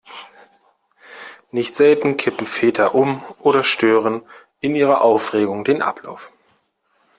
[1.51, 4.23] Nicht selten kippen Väter um oder stören
[4.59, 6.31] in ihrer Aufregung den Ablauf.